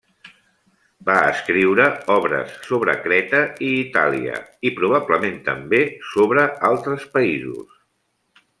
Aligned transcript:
Va 1.09 1.17
escriure 1.33 1.85
obres 2.13 2.55
sobre 2.69 2.95
Creta 3.03 3.41
i 3.67 3.69
Itàlia 3.83 4.39
i 4.69 4.73
probablement 4.81 5.39
també 5.51 5.83
sobre 6.15 6.47
altres 6.71 7.05
països. 7.19 7.79